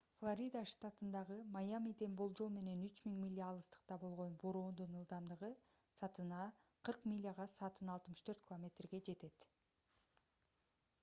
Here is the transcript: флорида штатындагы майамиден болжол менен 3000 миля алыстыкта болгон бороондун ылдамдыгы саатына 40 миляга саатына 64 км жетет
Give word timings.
флорида 0.19 0.61
штатындагы 0.69 1.35
майамиден 1.55 2.15
болжол 2.21 2.49
менен 2.55 2.79
3000 2.85 3.19
миля 3.25 3.43
алыстыкта 3.49 3.97
болгон 4.05 4.33
бороондун 4.45 4.97
ылдамдыгы 5.01 5.51
саатына 6.01 6.41
40 6.91 7.07
миляга 7.13 7.49
саатына 7.59 8.01
64 8.03 8.51
км 8.51 8.75
жетет 9.13 9.49